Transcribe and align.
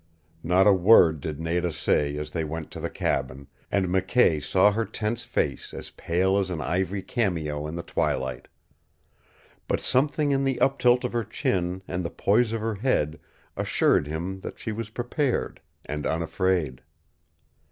Not 0.41 0.65
a 0.65 0.73
word 0.73 1.21
did 1.21 1.39
Nada 1.39 1.71
say 1.71 2.17
as 2.17 2.31
they 2.31 2.43
went 2.43 2.71
to 2.71 2.79
the 2.79 2.89
cabin, 2.89 3.45
and 3.71 3.85
McKay 3.85 4.43
saw 4.43 4.71
her 4.71 4.83
tense 4.83 5.21
face 5.23 5.75
as 5.75 5.91
pale 5.91 6.39
as 6.39 6.49
an 6.49 6.59
ivory 6.59 7.03
cameo 7.03 7.67
in 7.67 7.75
the 7.75 7.83
twilight. 7.83 8.47
But 9.67 9.79
something 9.81 10.31
in 10.31 10.43
the 10.43 10.59
up 10.59 10.79
tilt 10.79 11.03
of 11.03 11.13
her 11.13 11.23
chin 11.23 11.83
and 11.87 12.03
the 12.03 12.09
poise 12.09 12.51
of 12.51 12.61
her 12.61 12.73
head 12.73 13.19
assured 13.55 14.07
him 14.07 14.41
she 14.55 14.71
was 14.71 14.89
prepared, 14.89 15.61
and 15.85 16.07
unafraid. 16.07 16.81